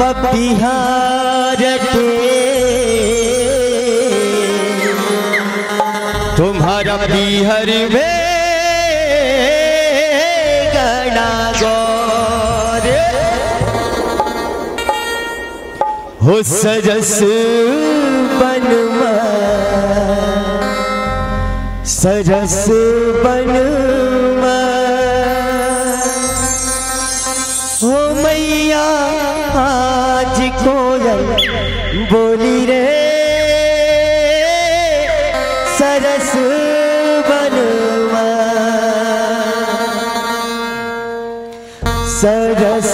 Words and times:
पपिहार 0.00 1.62
के 1.84 2.08
तुम्हारा 6.36 6.96
बिहार 7.06 7.66
में 7.94 8.18
गणा 10.74 11.30
गौर। 11.62 12.86
हो 16.24 16.42
सजस 16.52 17.12
बनवा 18.40 19.12
सजस 21.96 22.56
बनवा 23.24 24.58
हो 27.82 27.94
मैया 28.22 28.84
कोयल 30.64 31.22
बोली 32.12 32.58
रे 32.66 32.82
सरस 35.78 36.32
बनवा। 37.28 38.26
सरस 42.20 42.89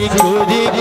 de 0.00 0.77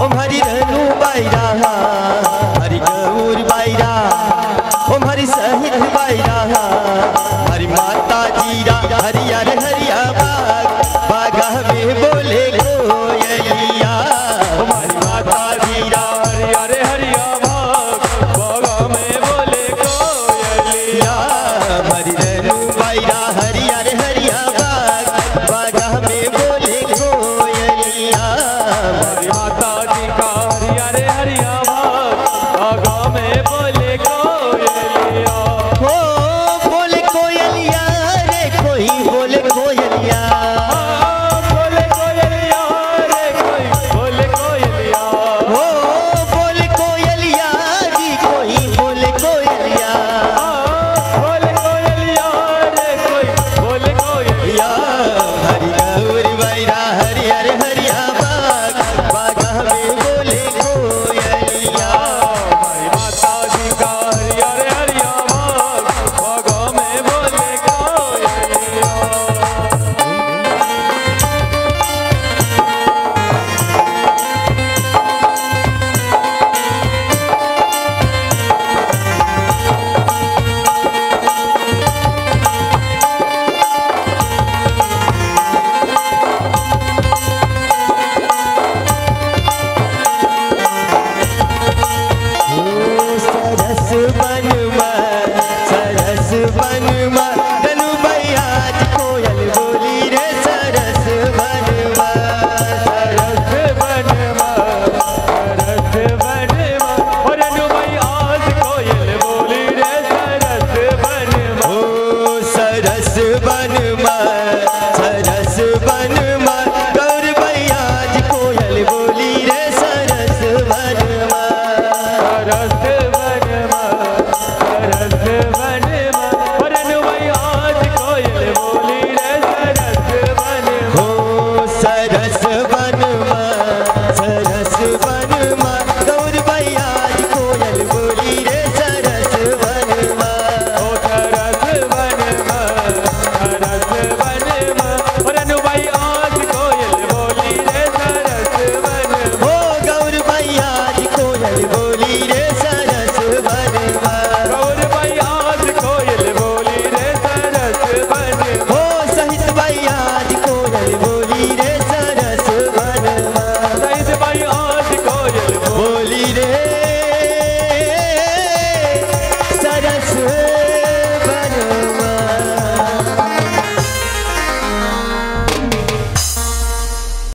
ओम 0.00 0.12
हरि 0.18 0.40
बाईरा 1.02 1.44
बाईरा 3.50 3.90
ओम 4.94 5.04
बाईरा 5.96 6.31